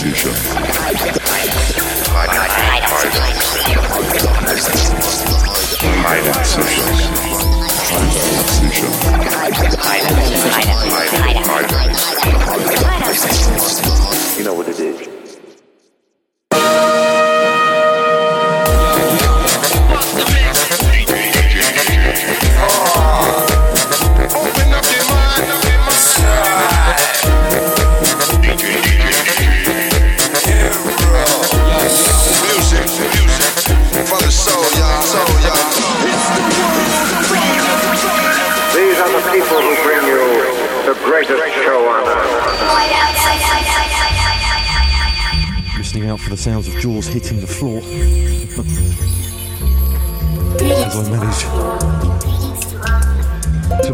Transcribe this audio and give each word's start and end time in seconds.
Session. 0.00 1.19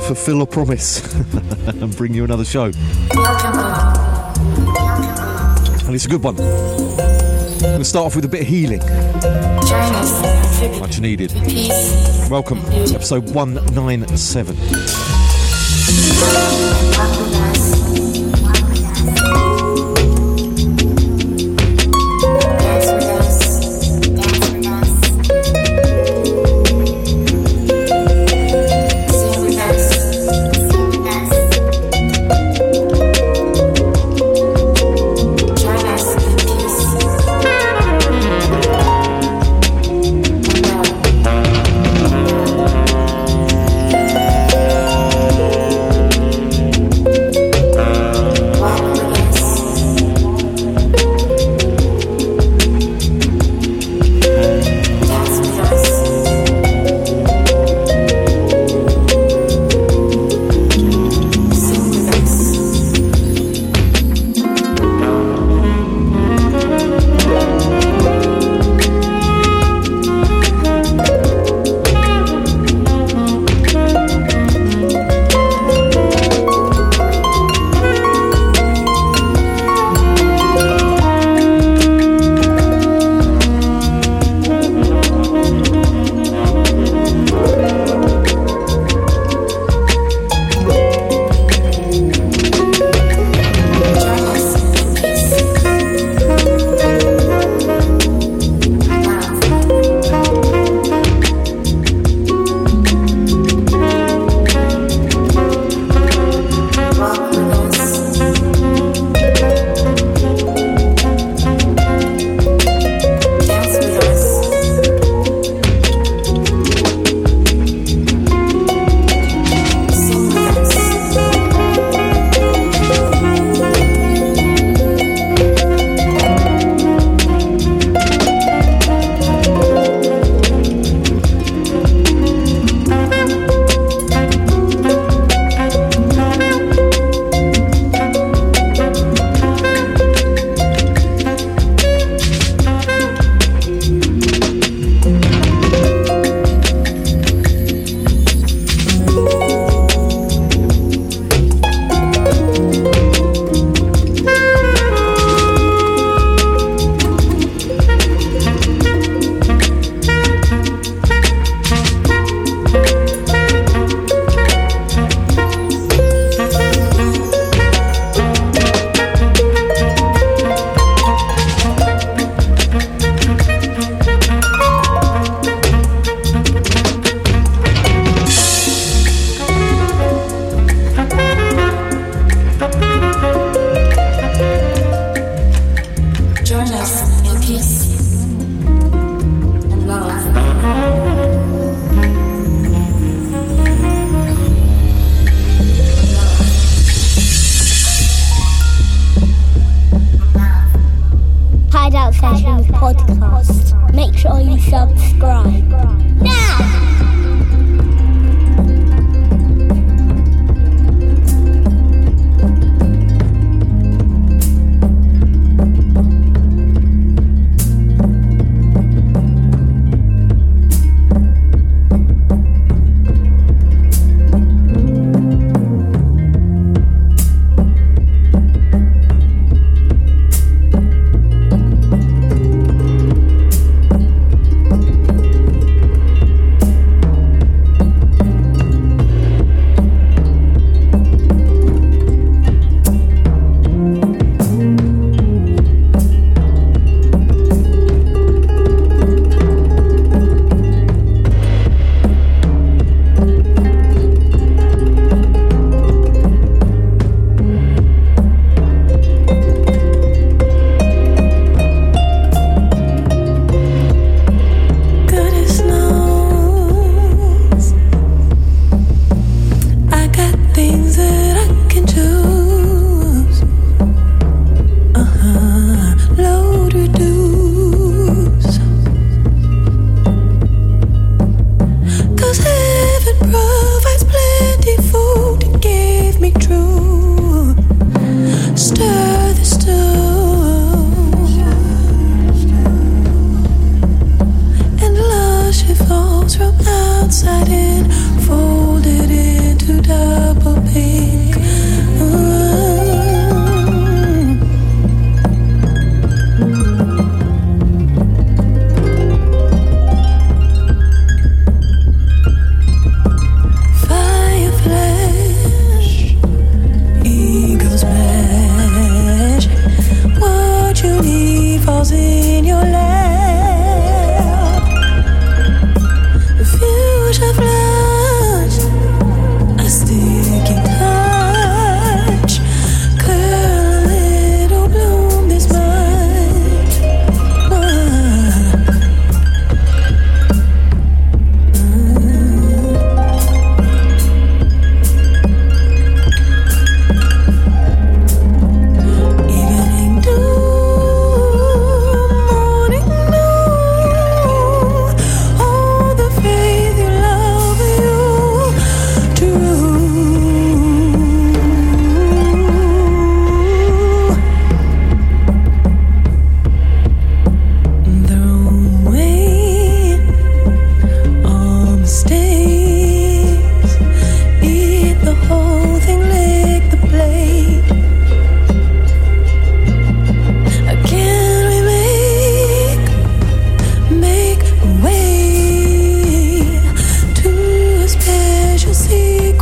Fulfill 0.01 0.43
a 0.43 0.47
promise 0.47 1.03
and 1.67 1.97
bring 1.97 2.15
you 2.15 2.23
another 2.23 2.45
show. 2.45 2.67
And 5.85 5.95
it's 5.95 6.05
a 6.05 6.09
good 6.09 6.23
one. 6.23 6.41
I'm 6.41 7.61
going 7.61 7.79
to 7.79 7.85
start 7.85 8.07
off 8.07 8.15
with 8.15 8.25
a 8.25 8.29
bit 8.29 8.43
of 8.43 8.47
healing. 8.47 8.79
Much 10.79 11.01
needed. 11.01 11.33
Welcome, 12.31 12.61
episode 12.95 13.29
197. 13.31 14.57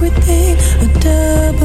everything 0.06 0.56
a 0.82 1.00
double 1.00 1.63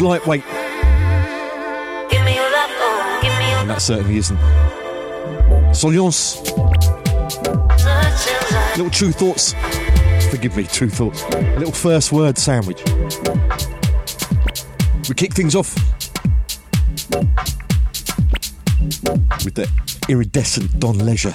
lightweight. 0.00 0.44
And 3.60 3.68
that 3.70 3.82
certainly 3.82 4.16
isn't. 4.16 4.38
Souleance. 5.74 6.40
Little 8.76 8.90
Tru 8.90 9.12
Thoughts. 9.12 9.54
Forgive 10.30 10.56
me, 10.56 10.64
Tru 10.64 10.88
Thoughts. 10.88 11.22
A 11.24 11.58
little 11.58 11.72
first 11.72 12.12
word 12.12 12.38
sandwich. 12.38 12.82
We 15.08 15.14
kick 15.14 15.34
things 15.34 15.54
off 15.54 15.74
with 19.44 19.54
the 19.54 19.68
iridescent 20.08 20.78
Don 20.78 20.98
Leisure, 20.98 21.34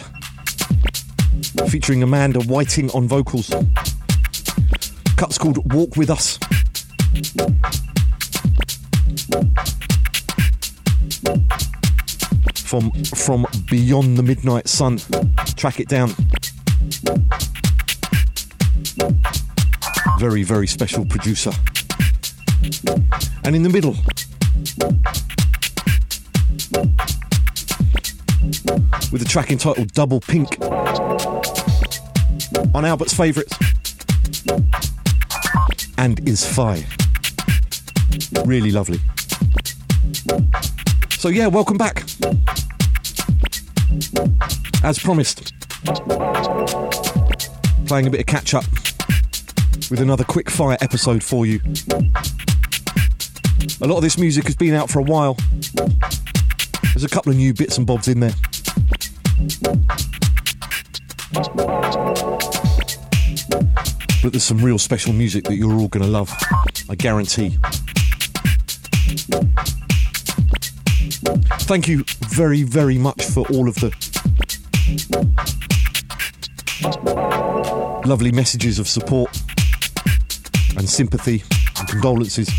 featuring 1.68 2.04
Amanda 2.04 2.40
Whiting 2.42 2.90
on 2.92 3.08
vocals. 3.08 3.52
Cut's 5.16 5.38
called 5.38 5.74
Walk 5.74 5.96
With 5.96 6.10
Us. 6.10 6.38
from 12.76 12.92
from 13.16 13.46
Beyond 13.70 14.18
the 14.18 14.24
Midnight 14.24 14.68
Sun. 14.68 15.00
Track 15.56 15.80
it 15.80 15.88
down. 15.88 16.10
Very, 20.20 20.44
very 20.44 20.68
special 20.68 21.06
producer. 21.06 21.52
And 23.44 23.56
in 23.56 23.64
the 23.64 23.70
middle, 23.70 23.96
with 29.12 29.22
the 29.22 29.28
track 29.28 29.52
entitled 29.52 29.94
Double 29.94 30.20
Pink 30.20 30.58
on 32.74 32.84
Albert's 32.84 33.14
favourites 33.14 33.58
and 35.98 36.28
is 36.28 36.46
Phi. 36.46 36.86
Really 38.46 38.72
lovely. 38.72 39.00
So, 41.12 41.30
yeah, 41.30 41.48
welcome 41.48 41.78
back. 41.78 42.04
As 44.84 45.00
promised, 45.00 45.54
playing 47.88 48.08
a 48.08 48.10
bit 48.10 48.20
of 48.20 48.26
catch 48.26 48.54
up 48.54 48.66
with 49.90 50.00
another 50.00 50.24
quick 50.24 50.50
fire 50.50 50.78
episode 50.82 51.24
for 51.24 51.46
you. 51.46 51.60
A 53.82 53.88
lot 53.88 53.98
of 53.98 54.02
this 54.04 54.18
music 54.18 54.46
has 54.46 54.56
been 54.56 54.74
out 54.74 54.90
for 54.90 55.00
a 55.00 55.04
while. 55.04 55.38
There's 56.94 57.04
a 57.04 57.10
couple 57.10 57.32
of 57.32 57.38
new 57.38 57.54
bits 57.54 57.78
and 57.78 57.86
bobs 57.86 58.08
in 58.08 58.20
there. 58.20 58.34
But 64.26 64.34
there's 64.34 64.44
some 64.44 64.58
real 64.58 64.80
special 64.80 65.14
music 65.14 65.44
that 65.44 65.54
you're 65.54 65.72
all 65.72 65.88
going 65.88 66.04
to 66.04 66.10
love, 66.10 66.34
I 66.90 66.96
guarantee. 66.96 67.60
Thank 71.68 71.88
you 71.88 72.04
very, 72.30 72.64
very 72.64 72.98
much 72.98 73.24
for 73.24 73.48
all 73.50 73.70
of 73.70 73.76
the 73.76 73.94
lovely 78.08 78.32
messages 78.32 78.80
of 78.80 78.88
support 78.88 79.30
and 80.76 80.90
sympathy 80.90 81.44
and 81.78 81.88
condolences 81.88 82.50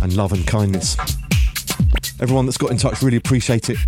and 0.00 0.16
love 0.16 0.32
and 0.32 0.44
kindness. 0.48 0.96
Everyone 2.20 2.44
that's 2.44 2.58
got 2.58 2.72
in 2.72 2.76
touch 2.76 3.02
really 3.02 3.18
appreciate 3.18 3.70
it. 3.70 3.78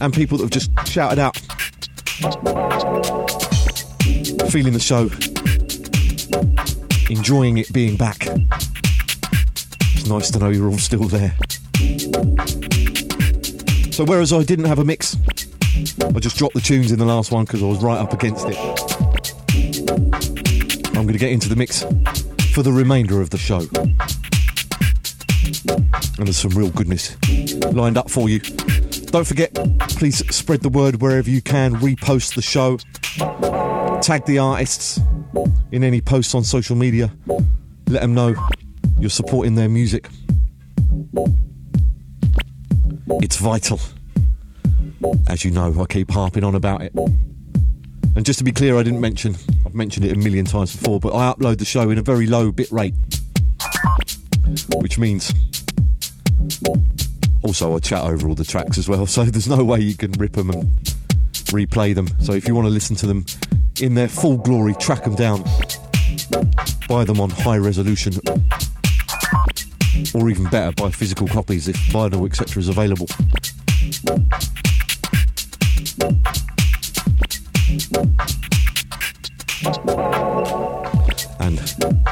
And 0.00 0.14
people 0.14 0.38
that 0.38 0.44
have 0.44 0.50
just 0.50 0.70
shouted 0.88 1.18
out, 1.18 1.38
feeling 4.46 4.72
the 4.72 4.80
show, 4.80 5.10
enjoying 7.10 7.58
it 7.58 7.72
being 7.72 7.96
back. 7.96 8.26
It's 9.94 10.06
nice 10.06 10.30
to 10.30 10.38
know 10.38 10.50
you're 10.50 10.68
all 10.68 10.78
still 10.78 11.04
there. 11.04 11.34
So, 13.92 14.04
whereas 14.04 14.32
I 14.32 14.42
didn't 14.42 14.66
have 14.66 14.78
a 14.78 14.84
mix, 14.84 15.16
I 16.02 16.20
just 16.20 16.36
dropped 16.36 16.54
the 16.54 16.60
tunes 16.60 16.92
in 16.92 16.98
the 16.98 17.04
last 17.04 17.32
one 17.32 17.44
because 17.44 17.62
I 17.62 17.66
was 17.66 17.82
right 17.82 17.98
up 17.98 18.12
against 18.12 18.46
it. 18.48 18.56
I'm 20.88 21.02
going 21.02 21.12
to 21.12 21.18
get 21.18 21.32
into 21.32 21.48
the 21.48 21.56
mix 21.56 21.82
for 22.52 22.62
the 22.62 22.72
remainder 22.72 23.20
of 23.20 23.30
the 23.30 23.38
show. 23.38 23.66
And 26.18 26.26
there's 26.26 26.38
some 26.38 26.52
real 26.52 26.70
goodness 26.70 27.16
lined 27.72 27.98
up 27.98 28.10
for 28.10 28.28
you. 28.28 28.40
Don't 28.40 29.26
forget, 29.26 29.54
please 29.90 30.18
spread 30.34 30.60
the 30.62 30.68
word 30.68 31.00
wherever 31.00 31.30
you 31.30 31.42
can, 31.42 31.74
repost 31.76 32.34
the 32.34 32.42
show, 32.42 32.78
tag 34.00 34.24
the 34.26 34.38
artists 34.38 35.00
in 35.72 35.84
any 35.84 36.00
posts 36.00 36.34
on 36.34 36.44
social 36.44 36.76
media, 36.76 37.10
let 37.88 38.02
them 38.02 38.14
know 38.14 38.34
you're 38.98 39.10
supporting 39.10 39.54
their 39.54 39.68
music. 39.68 40.08
It's 43.22 43.36
vital. 43.36 43.80
As 45.28 45.44
you 45.44 45.50
know, 45.50 45.74
I 45.80 45.84
keep 45.86 46.10
harping 46.10 46.44
on 46.44 46.54
about 46.54 46.82
it. 46.82 46.92
And 46.94 48.24
just 48.24 48.38
to 48.38 48.44
be 48.44 48.52
clear, 48.52 48.78
I 48.78 48.82
didn't 48.82 49.00
mention, 49.00 49.36
I've 49.64 49.74
mentioned 49.74 50.06
it 50.06 50.12
a 50.12 50.18
million 50.18 50.46
times 50.46 50.74
before, 50.74 50.98
but 51.00 51.14
I 51.14 51.32
upload 51.32 51.58
the 51.58 51.64
show 51.64 51.90
in 51.90 51.98
a 51.98 52.02
very 52.02 52.26
low 52.26 52.50
bit 52.50 52.70
rate, 52.72 52.94
which 54.76 54.98
means 54.98 55.32
also 57.42 57.76
I 57.76 57.78
chat 57.78 58.02
over 58.02 58.28
all 58.28 58.34
the 58.34 58.44
tracks 58.44 58.78
as 58.78 58.88
well, 58.88 59.06
so 59.06 59.24
there's 59.24 59.48
no 59.48 59.62
way 59.62 59.80
you 59.80 59.94
can 59.94 60.12
rip 60.12 60.32
them 60.32 60.50
and 60.50 60.64
replay 61.52 61.94
them. 61.94 62.08
So 62.20 62.32
if 62.32 62.48
you 62.48 62.54
want 62.54 62.66
to 62.66 62.72
listen 62.72 62.96
to 62.96 63.06
them 63.06 63.26
in 63.80 63.94
their 63.94 64.08
full 64.08 64.38
glory, 64.38 64.74
track 64.74 65.04
them 65.04 65.14
down, 65.14 65.42
buy 66.88 67.04
them 67.04 67.20
on 67.20 67.30
high 67.30 67.58
resolution, 67.58 68.14
or 70.14 70.30
even 70.30 70.44
better, 70.44 70.72
buy 70.72 70.90
physical 70.90 71.26
copies 71.28 71.68
if 71.68 71.76
vinyl 71.90 72.26
etc. 72.26 72.60
is 72.60 72.68
available. 72.68 73.06
And 81.40 81.60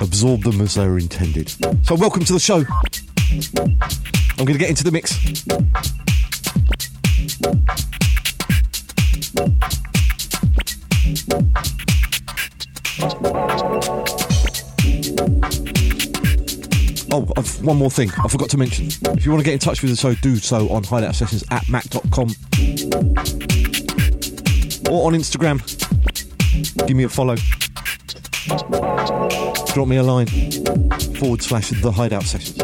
absorb 0.01 0.43
them 0.43 0.61
as 0.61 0.75
they 0.75 0.87
were 0.87 0.99
intended. 0.99 1.51
So, 1.87 1.95
welcome 1.95 2.25
to 2.25 2.33
the 2.33 2.41
show. 2.41 2.65
I'm 4.39 4.45
going 4.45 4.53
to 4.53 4.59
get 4.59 4.71
into 4.71 4.85
the 4.85 4.91
mix. 4.93 5.15
Oh, 17.17 17.33
I've, 17.37 17.63
one 17.65 17.77
more 17.77 17.91
thing 17.91 18.11
I 18.23 18.29
forgot 18.29 18.51
to 18.51 18.57
mention. 18.57 18.87
If 18.87 19.25
you 19.25 19.31
want 19.31 19.41
to 19.41 19.45
get 19.45 19.53
in 19.53 19.61
touch 19.61 19.83
with 19.83 19.91
the 19.93 19.97
show, 19.97 20.15
do 20.15 20.37
so 20.37 20.69
on 20.71 20.83
hideout 20.83 21.15
sessions 21.15 21.45
at 21.51 21.69
mac.com 21.69 22.29
or 24.91 25.07
on 25.07 25.15
Instagram. 25.15 25.61
Give 26.87 26.97
me 26.97 27.05
a 27.05 27.09
follow. 27.09 27.37
Drop 29.75 29.89
me 29.89 29.97
a 29.97 30.03
line 30.03 30.27
forward 31.17 31.43
slash 31.43 31.71
the 31.71 31.93
hideout 31.93 32.25
sessions. 32.25 32.59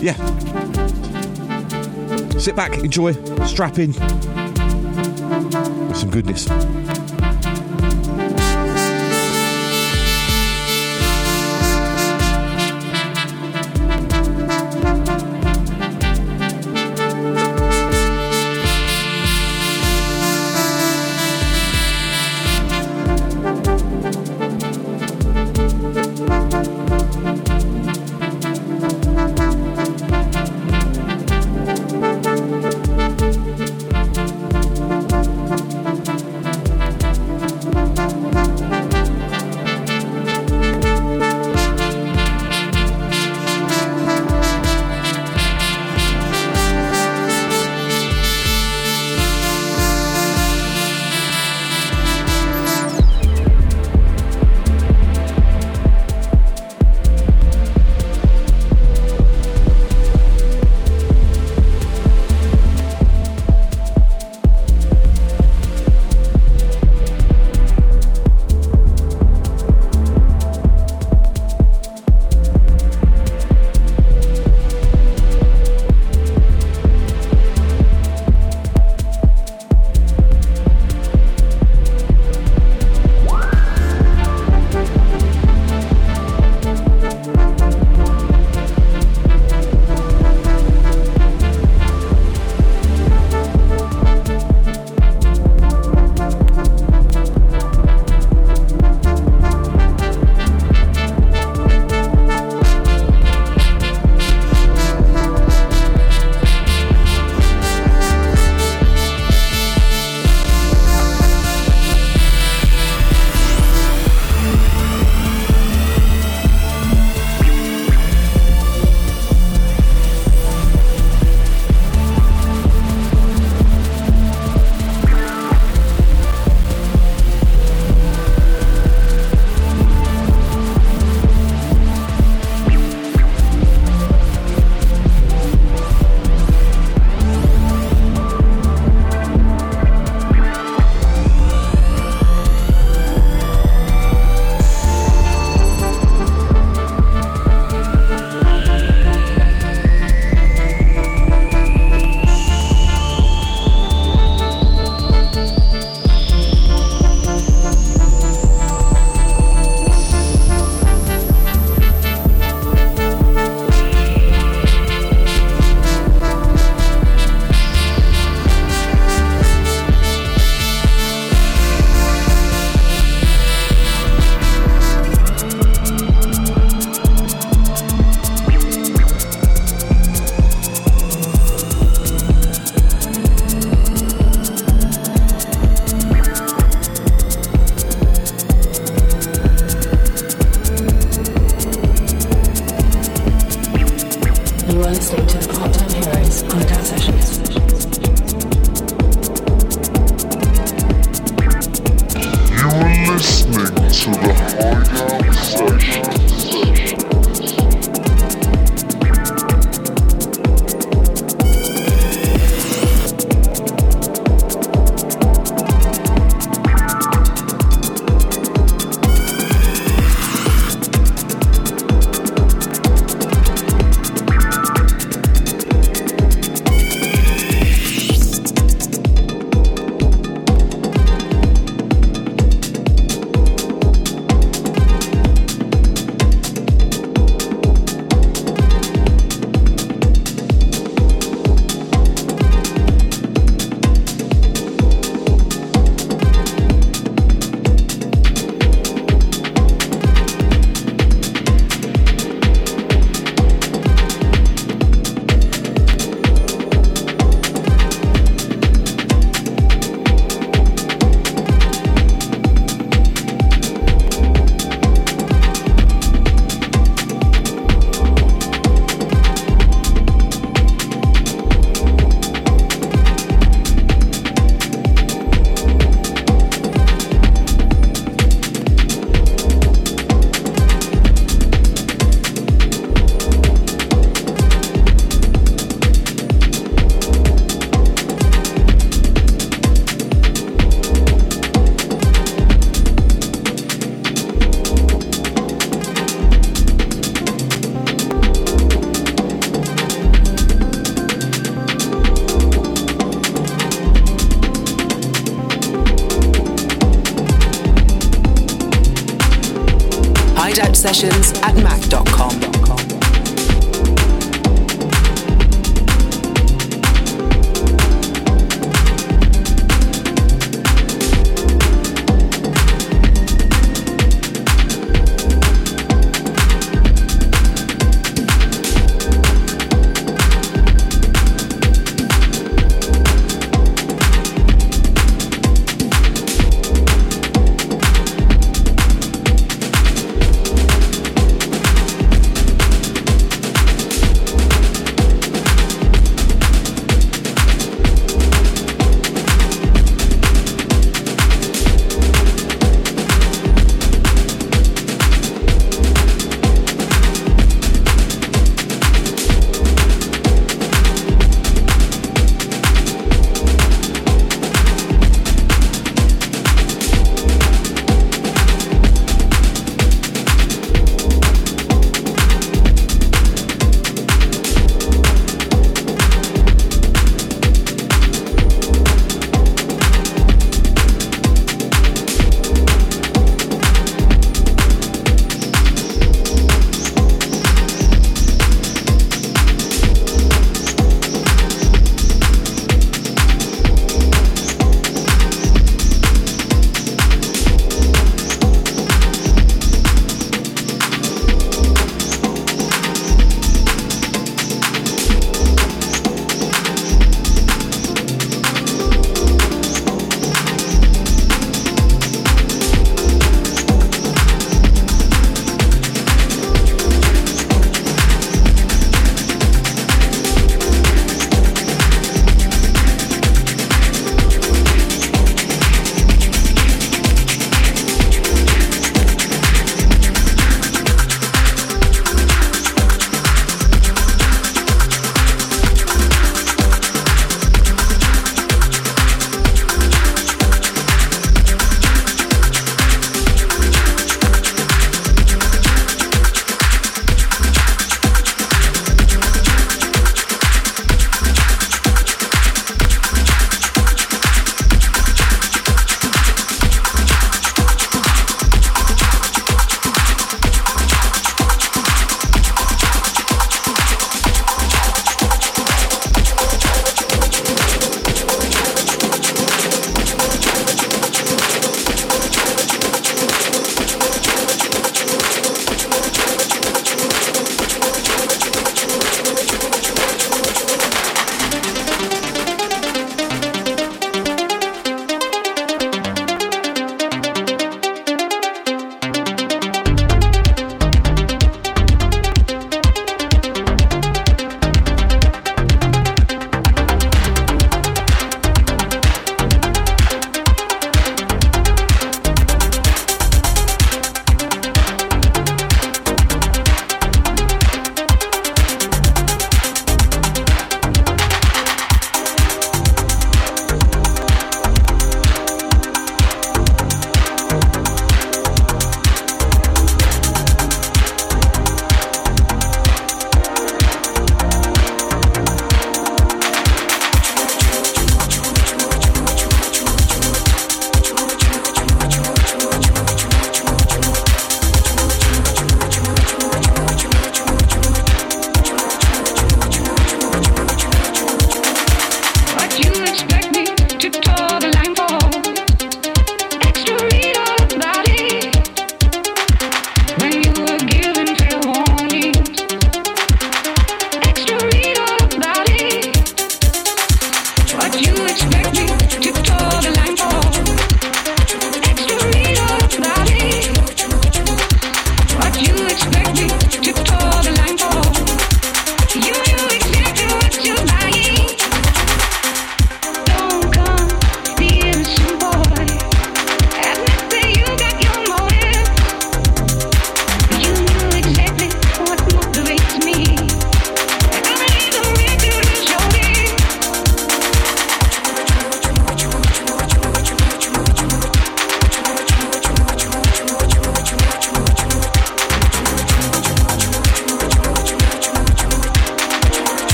Yeah. 0.00 1.07
Sit 2.38 2.54
back, 2.54 2.72
enjoy, 2.78 3.12
strap 3.44 3.78
in. 3.78 3.92
Some 5.92 6.10
goodness. 6.10 6.46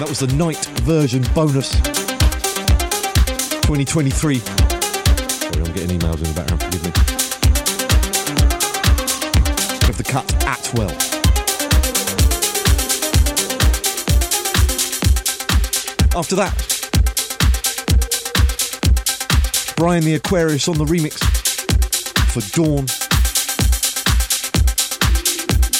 The 0.00 0.26
night 0.34 0.64
version 0.82 1.22
bonus 1.34 1.70
2023. 3.62 4.38
Sorry, 4.38 4.52
I'm 5.56 5.72
getting 5.72 5.98
emails 5.98 6.18
in 6.18 6.24
the 6.24 6.32
background, 6.34 6.62
forgive 6.62 6.84
me. 6.84 6.90
Of 9.88 9.96
the 9.96 10.04
cut 10.04 10.44
at 10.44 10.74
well. 10.74 10.90
After 16.18 16.34
that, 16.36 16.54
Byron 19.76 20.04
the 20.04 20.14
Aquarius 20.14 20.66
on 20.66 20.76
the 20.76 20.84
remix 20.86 21.22
for 22.32 22.40
Dawn 22.56 22.86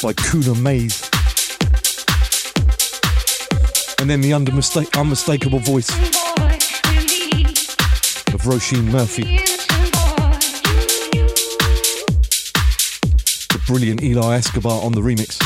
by 0.01 0.13
Kuna 0.13 0.55
Maze 0.55 1.10
and 4.01 4.09
then 4.09 4.21
the 4.21 4.33
unmistakable 4.33 5.59
voice 5.59 5.87
of 8.33 8.41
Roisin 8.41 8.85
Murphy. 8.85 9.37
The 13.49 13.61
brilliant 13.67 14.01
Eli 14.01 14.37
Escobar 14.37 14.83
on 14.83 14.93
the 14.93 15.01
remix 15.01 15.39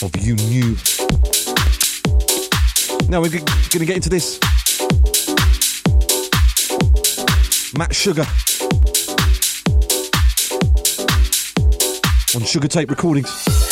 of 0.00 0.14
You 0.24 0.36
Knew. 0.36 0.76
Now 3.08 3.20
we're 3.20 3.30
going 3.30 3.44
to 3.44 3.84
get 3.84 3.96
into 3.96 4.08
this. 4.08 4.38
Matt 7.76 7.92
Sugar 7.92 8.24
on 12.36 12.42
Sugar 12.46 12.68
Tape 12.68 12.90
Recordings 12.90 13.65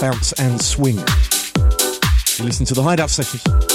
bounce 0.00 0.32
and 0.34 0.60
swing. 0.60 0.96
You 2.38 2.44
listen 2.44 2.66
to 2.66 2.74
the 2.74 2.82
Hideout 2.82 3.10
Sessions. 3.10 3.73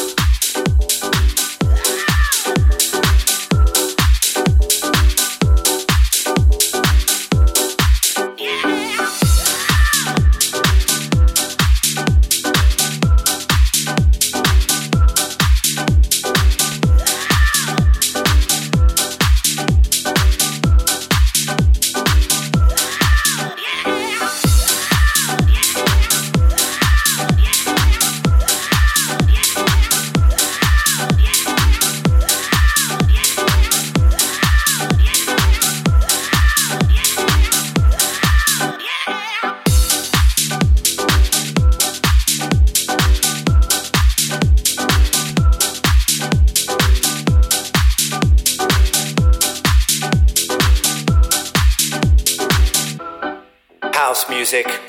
Jack 54.49 54.88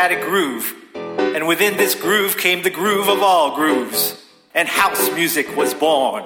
had 0.00 0.12
a 0.12 0.24
groove, 0.24 0.74
and 0.94 1.46
within 1.46 1.76
this 1.76 1.94
groove 1.94 2.38
came 2.38 2.62
the 2.62 2.70
groove 2.70 3.06
of 3.06 3.20
all 3.20 3.54
grooves, 3.54 4.18
and 4.54 4.66
house 4.66 5.10
music 5.12 5.54
was 5.54 5.74
born. 5.74 6.24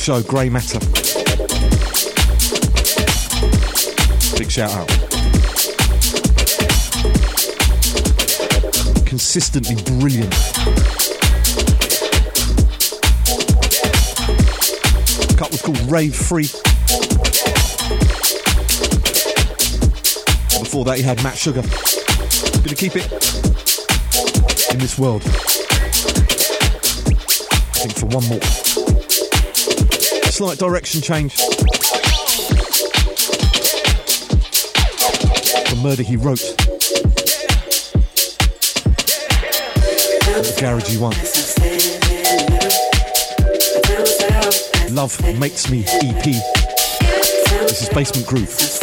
Show, 0.00 0.22
Greymatter. 0.22 0.80
Big 4.38 4.50
shout 4.50 4.70
out. 4.72 4.88
Consistently 9.04 9.74
brilliant. 9.98 10.32
cut 15.36 15.50
was 15.50 15.60
called 15.60 15.80
Rave 15.90 16.14
Free. 16.14 16.44
Before 20.60 20.86
that, 20.86 20.96
he 20.96 21.02
had 21.02 21.22
Matt 21.22 21.36
Sugar. 21.36 21.60
Gonna 22.62 22.74
keep 22.74 22.96
it 22.96 23.04
in 24.72 24.78
this 24.78 24.98
world. 24.98 25.20
I 25.24 25.28
think 27.76 27.98
for 27.98 28.06
one 28.06 28.26
more. 28.26 28.69
Slight 30.40 30.58
direction 30.58 31.02
change. 31.02 31.36
The 35.66 35.78
murder 35.82 36.02
he 36.02 36.16
wrote. 36.16 36.38
The 40.38 40.54
garagey 40.56 40.98
one. 40.98 41.14
Love 44.94 45.20
Makes 45.38 45.70
Me 45.70 45.84
EP. 45.84 46.24
This 47.68 47.82
is 47.82 47.90
Basement 47.90 48.26
Groove. 48.26 48.79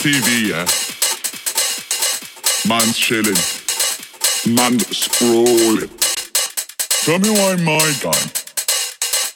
TV, 0.00 0.48
yeah? 0.48 0.64
Man's 2.66 2.96
chilling. 2.96 3.36
Man 4.56 4.78
sprawling. 4.80 5.90
Tell 7.04 7.18
me 7.18 7.28
why 7.28 7.56
my 7.60 7.84
guy 8.00 8.16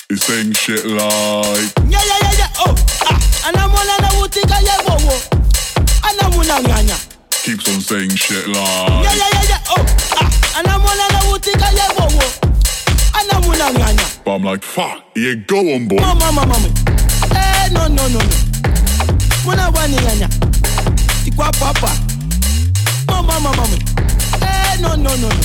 is 0.08 0.22
saying 0.24 0.52
shit 0.52 0.86
like. 0.86 1.68
Yeah, 1.84 2.00
yeah, 2.00 2.16
yeah, 2.16 2.32
yeah, 2.40 2.64
oh, 2.64 2.74
ah, 3.04 3.48
and 3.48 3.56
I'm 3.58 3.72
one 3.72 3.88
and 3.92 4.06
I 4.08 4.18
would 4.18 4.32
think 4.32 4.50
I 4.50 4.60
yeah, 4.64 4.80
whoa, 4.88 4.96
whoa. 5.04 5.20
And 6.08 6.20
I'm 6.22 6.32
one 6.32 6.48
and 6.48 6.88
yeah, 6.88 6.96
Keeps 7.44 7.68
on 7.68 7.80
saying 7.82 8.16
shit 8.16 8.48
like. 8.48 8.56
Yeah, 8.56 9.20
yeah, 9.20 9.28
yeah, 9.36 9.44
yeah, 9.44 9.60
oh, 9.68 9.84
ah, 10.16 10.58
and 10.58 10.66
I'm 10.66 10.80
one 10.80 10.96
and 10.96 11.12
I 11.12 11.30
would 11.30 11.42
think 11.42 11.60
I 11.60 11.72
yeah, 11.76 11.92
whoa, 11.92 12.08
whoa. 12.08 13.20
And 13.20 13.30
I'm 13.32 13.46
one 13.46 13.60
and 13.60 13.98
yeah, 14.00 14.08
But 14.24 14.32
I'm 14.36 14.42
like, 14.42 14.62
fuck, 14.62 15.04
yeah, 15.14 15.34
go 15.34 15.58
on, 15.74 15.88
boy. 15.88 15.96
Mama, 15.96 16.32
mama, 16.32 16.46
mama. 16.56 16.68
Eh, 17.36 17.68
no, 17.70 17.86
no, 17.88 18.08
no, 18.08 18.18
no. 18.18 18.33
Papa. 21.64 21.90
Mama, 23.08 23.40
mama, 23.40 23.56
mama. 23.56 23.76
Eh, 24.42 24.76
no, 24.80 24.94
no, 24.96 25.16
no, 25.16 25.28
no. 25.28 25.44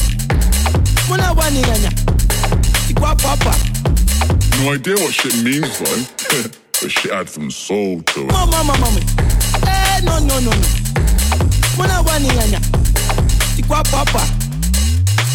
Muna 1.08 1.32
wani 1.32 1.62
nyanya. 1.62 1.92
Tikwa 2.88 3.16
papa. 3.16 3.56
No 4.60 4.74
idea 4.74 4.96
what 4.96 5.14
shit 5.14 5.36
means, 5.44 5.80
though. 5.80 6.04
but 6.82 6.92
shit 6.92 7.14
had 7.14 7.30
some 7.30 7.50
soul 7.50 8.02
to 8.02 8.22
it. 8.24 8.32
Mama, 8.32 8.52
mama, 8.52 8.76
mama. 8.84 9.00
Eh, 9.68 10.02
no, 10.04 10.20
no, 10.20 10.40
no, 10.40 10.52
no. 10.52 10.68
Muna 11.78 12.02
wani 12.06 12.28
nyanya. 12.28 12.60
Tikwa 13.56 13.84
papa. 13.84 14.24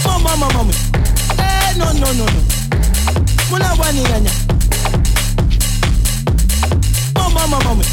Mama, 0.04 0.36
mama, 0.36 0.52
mama. 0.52 0.72
Eh, 1.38 1.74
no, 1.78 1.92
no, 1.92 2.12
no, 2.12 2.26
no. 2.26 2.40
Muna 3.50 3.72
wani 3.80 4.00
nyanya. 4.00 4.32
Mama, 7.14 7.46
mama, 7.48 7.64
mama. 7.64 7.84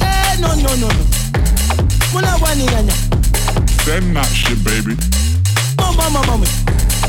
Eh, 0.00 0.36
no, 0.40 0.54
no, 0.54 0.76
no, 0.76 0.88
no. 0.88 1.15
Muna 2.16 2.36
wani 2.36 2.64
nyanya. 2.64 2.92
Send 3.84 4.16
that 4.16 4.24
shit, 4.32 4.56
baby. 4.64 4.96
Mama, 5.76 6.08
mama, 6.10 6.26
mama. 6.26 6.46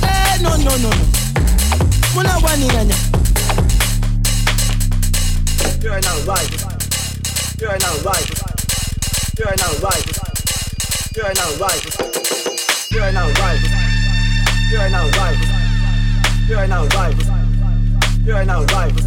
Eh, 0.04 0.38
no, 0.42 0.58
no, 0.58 0.76
no, 0.84 0.90
no. 0.90 1.06
Muna 2.14 2.36
wani 2.44 2.68
nyanya. 2.68 2.96
You 5.82 5.92
are 5.94 6.02
now 6.02 6.18
right. 6.28 6.52
You 7.62 7.68
are 7.70 7.80
now 7.80 7.96
right. 8.04 8.30
You 9.40 9.46
are 9.48 9.56
now 9.56 9.72
right. 9.80 10.08
You 11.16 11.24
are 11.24 11.34
now 11.34 11.52
right. 11.56 11.86
You 12.92 13.00
are 13.00 13.12
now 13.14 13.28
right. 13.40 13.64
You 14.70 14.78
are 14.78 14.90
now 14.92 15.08
right. 15.08 15.40
You 16.50 16.58
are 16.58 16.68
now 16.68 16.84
right. 16.84 17.18
You 18.26 18.34
are 18.36 18.44
now 18.46 18.64
right. 18.76 19.04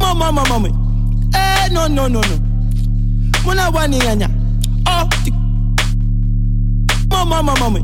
Mama, 0.00 0.32
mama, 0.32 0.44
mama. 0.48 0.68
Eh, 1.32 1.68
no, 1.70 1.86
no, 1.86 2.08
no, 2.08 2.20
no. 2.22 2.36
Muna 3.44 3.70
wani 3.72 3.98
nyanya. 3.98 4.35
Ti- 5.24 5.32
Mama, 7.10 7.42
mama, 7.42 7.54
mama. 7.60 7.78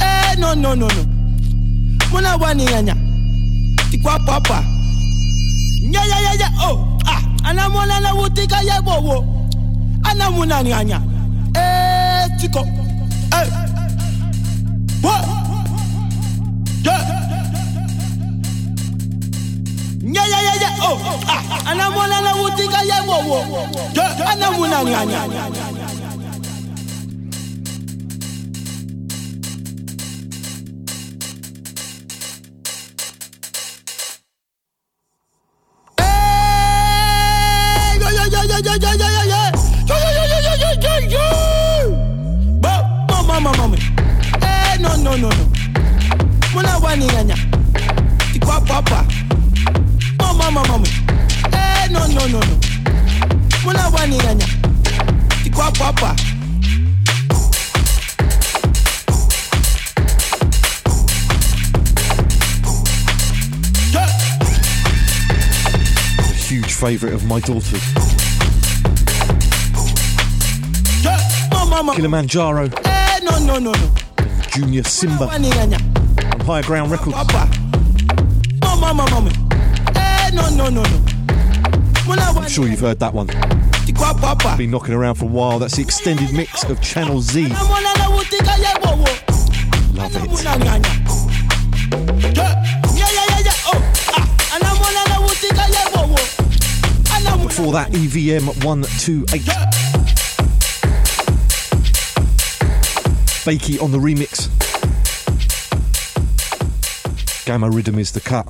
Eh, 0.00 0.36
no, 0.38 0.54
no, 0.54 0.74
no, 0.74 0.86
no. 0.88 1.02
Muna 2.10 2.36
wani 2.36 2.64
nyanya. 2.64 2.94
Tikwa 3.90 4.18
papa. 4.26 4.64
Nya, 5.90 6.00
ya, 6.04 6.20
ya, 6.20 6.32
ya. 6.34 6.48
Oh, 6.68 6.98
ah. 7.06 7.20
Anamona 7.44 8.00
na 8.00 8.14
wutika 8.14 8.62
ya 8.62 8.80
wo 8.80 9.00
wo. 9.00 9.48
Anamuna 10.02 10.62
nyanya. 10.62 11.00
Eh, 11.54 12.28
tiko. 12.40 12.60
Eh. 12.60 13.48
What? 15.02 15.24
Yeah. 16.84 17.02
Yeah, 20.02 20.26
yeah, 20.28 20.42
yeah, 20.42 20.56
yeah. 20.60 20.84
Oh, 20.86 20.98
ah. 21.28 21.70
Anamona 21.70 22.20
na 22.20 22.32
wutika 22.34 22.82
ye 22.82 23.00
wo 23.06 23.16
wo. 23.28 23.68
Yeah. 23.94 24.30
Anamuna 24.32 24.84
nyanya. 24.84 25.20
No, 44.96 45.16
no, 45.16 45.16
no, 45.16 45.28
no. 45.28 45.46
Muna 46.54 46.78
wani 46.78 47.06
nyanya. 47.06 47.36
Tikwa 48.32 48.60
papa. 48.60 49.04
Mama, 50.18 50.50
mama, 50.50 50.64
mama. 50.68 50.86
Eh, 51.52 51.88
no, 51.90 52.06
no, 52.06 52.26
no, 52.26 52.38
no. 52.40 52.56
Muna 53.64 53.88
wani 53.92 54.18
nyanya. 54.18 54.46
Tikwa 55.44 55.70
papa. 55.72 56.16
A 66.18 66.22
huge 66.48 66.72
favourite 66.74 67.14
of 67.14 67.24
my 67.26 67.40
daughter's. 67.40 67.82
Yeah. 71.04 71.18
Mama, 71.52 71.70
mama. 71.82 71.92
Kilimanjaro, 71.94 72.70
Eh, 72.84 73.20
no, 73.24 73.38
no, 73.38 73.58
no, 73.58 73.72
no. 73.72 73.88
Junior 74.54 74.82
Simba 74.84 75.24
on 75.24 75.42
Higher 76.42 76.62
Ground 76.62 76.90
Records. 76.90 77.16
I'm 82.36 82.48
sure 82.48 82.68
you've 82.68 82.80
heard 82.80 82.98
that 82.98 83.14
one. 83.14 83.28
Been 84.58 84.70
knocking 84.70 84.92
around 84.94 85.14
for 85.14 85.24
a 85.24 85.28
while. 85.28 85.58
That's 85.58 85.76
the 85.76 85.82
extended 85.82 86.34
mix 86.34 86.64
of 86.64 86.82
Channel 86.82 87.22
Z. 87.22 87.48
Love 89.94 90.16
it. 90.16 90.30
Before 97.42 97.72
that, 97.72 97.88
EVM 97.94 98.46
128. 98.64 99.81
Bakey 103.44 103.82
on 103.82 103.90
the 103.90 103.98
remix. 103.98 104.48
Gamma 107.44 107.68
Rhythm 107.68 107.98
is 107.98 108.12
the 108.12 108.20
cut. 108.20 108.46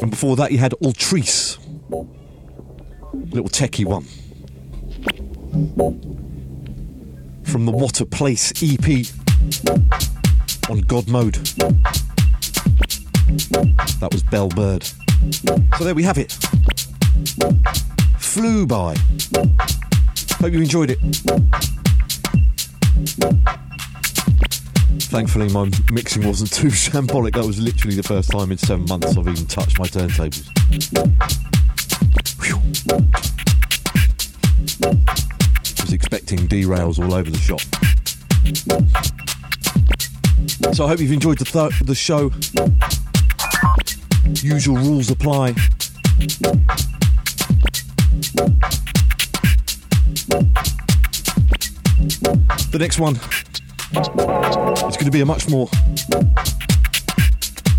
And 0.00 0.08
before 0.08 0.36
that, 0.36 0.52
you 0.52 0.58
had 0.58 0.70
Altrice. 0.84 1.58
Little 3.32 3.48
techie 3.48 3.84
one. 3.84 4.04
From 7.42 7.66
the 7.66 7.72
a 7.72 8.06
Place 8.06 8.52
EP 8.62 9.04
on 10.70 10.80
God 10.82 11.08
Mode. 11.08 11.34
That 13.98 14.10
was 14.12 14.22
Bell 14.22 14.48
Bird. 14.48 14.84
So 15.76 15.82
there 15.82 15.96
we 15.96 16.04
have 16.04 16.18
it. 16.18 16.38
Flew 18.32 18.66
by. 18.66 18.96
Hope 20.40 20.54
you 20.54 20.62
enjoyed 20.62 20.90
it. 20.90 20.98
Thankfully, 25.10 25.50
my 25.50 25.70
mixing 25.92 26.26
wasn't 26.26 26.50
too 26.50 26.68
shambolic. 26.70 27.34
That 27.34 27.44
was 27.44 27.60
literally 27.60 27.94
the 27.94 28.02
first 28.02 28.30
time 28.30 28.50
in 28.50 28.56
seven 28.56 28.86
months 28.86 29.18
I've 29.18 29.28
even 29.28 29.44
touched 29.44 29.78
my 29.78 29.84
turntables. 29.84 30.48
I 34.82 35.82
Was 35.82 35.92
expecting 35.92 36.38
derails 36.48 36.98
all 36.98 37.12
over 37.12 37.30
the 37.30 37.36
shop. 37.36 37.60
So 40.74 40.86
I 40.86 40.88
hope 40.88 41.00
you've 41.00 41.12
enjoyed 41.12 41.36
the, 41.36 41.44
th- 41.44 41.80
the 41.80 41.94
show. 41.94 42.30
Usual 44.42 44.76
rules 44.76 45.10
apply. 45.10 45.54
The 52.70 52.78
next 52.78 52.98
one 52.98 53.16
is 53.96 54.96
going 54.96 55.04
to 55.04 55.10
be 55.10 55.20
a 55.20 55.26
much 55.26 55.48
more 55.48 55.68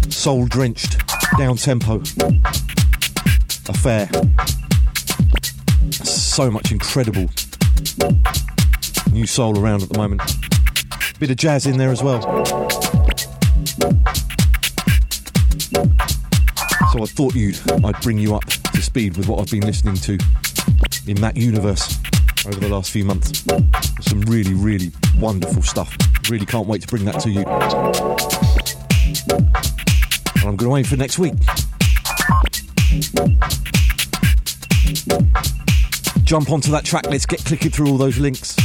soul 0.10 0.46
drenched, 0.46 1.02
down 1.38 1.58
tempo 1.58 2.02
affair. 3.68 4.10
So 5.92 6.50
much 6.52 6.72
incredible 6.72 7.30
new 9.12 9.28
soul 9.28 9.60
around 9.60 9.84
at 9.84 9.90
the 9.90 9.98
moment. 9.98 10.22
Bit 11.20 11.32
of 11.32 11.38
jazz 11.38 11.66
in 11.66 11.78
there 11.78 11.92
as 11.92 12.02
well. 12.02 12.22
So 16.92 17.02
I 17.02 17.06
thought 17.06 17.36
you'd 17.36 17.60
I'd 17.84 18.00
bring 18.02 18.18
you 18.18 18.36
up 18.36 18.44
speed 18.94 19.18
with 19.18 19.28
what 19.28 19.39
I've 19.39 19.50
been 19.50 19.66
listening 19.66 19.96
to 19.96 20.20
in 21.08 21.20
that 21.22 21.36
universe 21.36 21.98
over 22.46 22.60
the 22.60 22.70
last 22.70 22.91
few 22.91 23.04
months. 23.04 23.44
Some 24.02 24.22
really, 24.22 24.54
really 24.54 24.91
wonderful 25.18 25.64
stuff. 25.64 25.98
Really 26.30 26.46
can't 26.46 26.68
wait 26.68 26.84
to 26.84 26.88
bring 26.88 27.04
that 27.06 27.20
to 27.22 27.32
you. 27.32 27.39
And 30.36 30.48
I'm 30.48 30.56
going 30.56 30.70
to 30.70 30.78
aim 30.78 30.84
for 30.84 30.96
next 30.96 31.18
week. 31.18 31.34
Jump 36.24 36.52
onto 36.52 36.70
that 36.70 36.84
track 36.86 37.08
list, 37.08 37.30
get 37.30 37.44
clicking 37.44 37.72
through 37.72 37.88
all 37.88 37.98
those 37.98 38.20
links. 38.20 38.56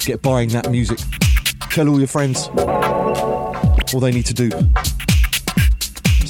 Get 0.00 0.22
buying 0.22 0.48
that 0.48 0.72
music. 0.72 0.98
Tell 1.70 1.88
all 1.88 1.98
your 2.00 2.08
friends. 2.08 2.48
All 3.94 4.00
they 4.00 4.10
need 4.10 4.26
to 4.26 4.34
do. 4.34 4.50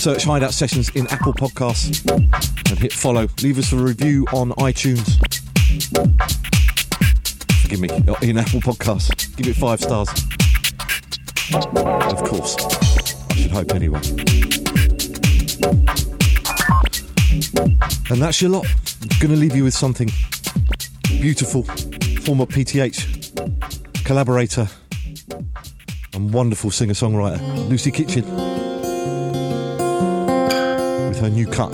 Search 0.07 0.23
Hideout 0.23 0.55
Sessions 0.55 0.89
in 0.91 1.09
Apple 1.09 1.35
Podcasts 1.35 2.09
and 2.71 2.79
hit 2.79 2.93
follow. 2.93 3.27
Leave 3.43 3.59
us 3.59 3.73
a 3.73 3.77
review 3.77 4.25
on 4.33 4.51
iTunes. 4.53 5.19
Forgive 7.61 7.81
me, 7.81 7.89
in 8.23 8.39
Apple 8.39 8.61
Podcasts. 8.61 9.37
Give 9.37 9.49
it 9.49 9.57
five 9.57 9.81
stars. 9.81 10.09
Of 12.13 12.23
course. 12.23 12.55
I 13.31 13.35
should 13.35 13.51
hope 13.51 13.75
anyway. 13.75 13.99
And 18.09 18.23
that's 18.23 18.41
your 18.41 18.53
lot. 18.53 18.67
I'm 19.03 19.09
going 19.19 19.35
to 19.35 19.37
leave 19.37 19.57
you 19.57 19.65
with 19.65 19.75
something 19.75 20.09
beautiful. 21.03 21.65
Former 21.65 22.47
PTH 22.47 24.05
collaborator 24.05 24.69
and 26.15 26.33
wonderful 26.33 26.71
singer 26.71 26.95
songwriter, 26.95 27.41
Lucy 27.69 27.91
Kitchen, 27.91 28.23
her 31.27 31.35
new 31.35 31.47
cut. 31.47 31.73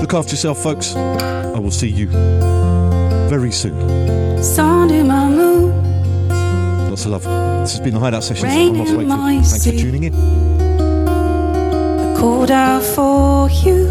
Look 0.00 0.14
after 0.14 0.32
yourself, 0.32 0.62
folks. 0.62 0.96
I 0.96 1.58
will 1.58 1.70
see 1.70 1.88
you 1.88 2.08
very 3.28 3.52
soon. 3.52 4.42
Sun 4.42 4.90
in 4.90 5.06
my 5.06 5.28
moon, 5.28 5.68
Lots 6.90 7.04
of 7.04 7.10
love. 7.12 7.22
This 7.62 7.72
has 7.72 7.80
been 7.80 7.94
the 7.94 8.00
Hideout 8.00 8.24
Sessions. 8.24 8.44
Rain 8.44 8.74
I'm 8.74 8.78
Ross 8.80 8.90
Wakefield. 8.90 9.46
Thanks 9.46 9.64
for 9.64 9.72
tuning 9.72 10.04
in. 10.04 10.14
I 10.14 12.16
called 12.18 12.50
out 12.50 12.82
for 12.82 13.48
you. 13.50 13.86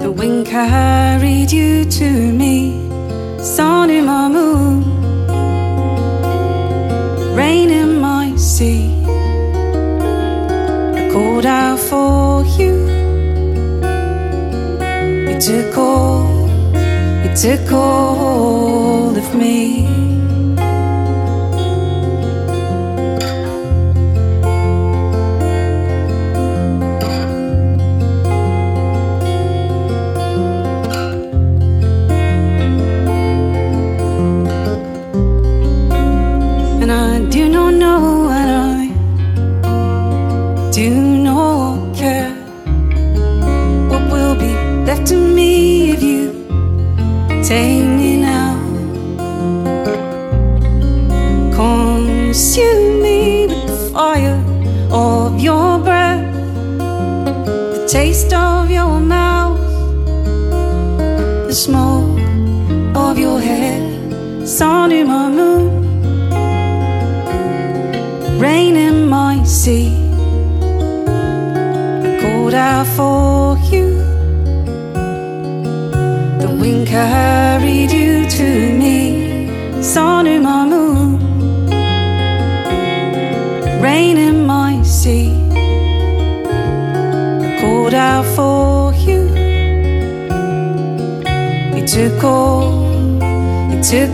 The 0.00 0.12
wind 0.12 0.46
carried 0.46 1.50
you 1.50 1.84
to 1.84 2.32
me. 2.32 2.88
Sun 3.42 3.90
in 3.90 4.04
my 4.04 4.28
moon, 4.28 4.82
rain 7.40 7.70
in 7.70 7.90
my 8.00 8.26
sea. 8.36 8.84
I 11.00 11.02
called 11.12 11.46
out 11.46 11.78
for 11.90 12.44
you. 12.58 12.74
You 15.28 15.36
took 15.48 15.72
all, 15.88 16.28
you 17.24 17.30
took 17.44 17.66
all 17.72 19.16
of 19.22 19.28
me. 19.42 20.19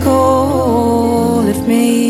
All 0.07 1.47
of 1.47 1.67
me. 1.67 2.06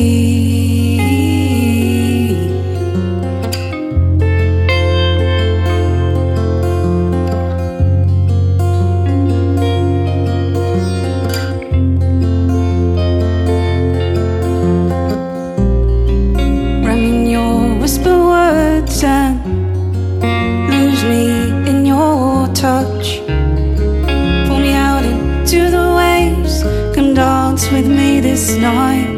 This 28.38 28.56
night. 28.56 29.17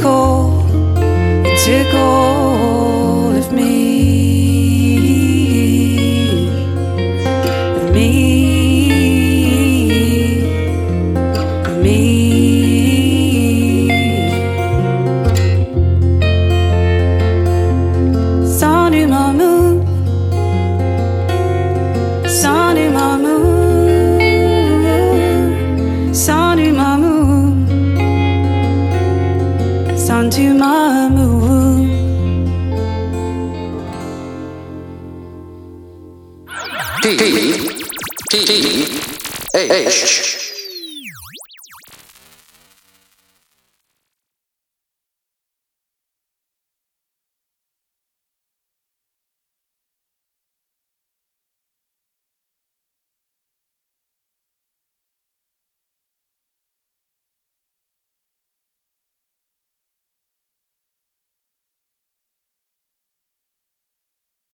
You 0.00 0.06
took 0.06 0.14
all, 0.14 0.62
you 1.44 2.29